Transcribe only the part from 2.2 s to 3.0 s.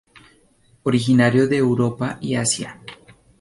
y Asia.